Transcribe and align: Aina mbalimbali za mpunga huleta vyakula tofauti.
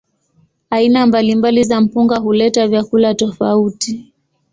Aina 0.69 1.05
mbalimbali 1.07 1.63
za 1.63 1.81
mpunga 1.81 2.17
huleta 2.17 2.67
vyakula 2.67 3.15
tofauti. 3.15 4.13